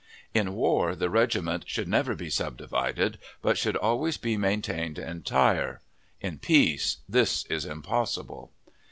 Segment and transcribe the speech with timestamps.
[0.33, 5.79] In war the regiment should never be subdivided, but should always be maintained entire.
[6.19, 8.51] In peace this is impossible.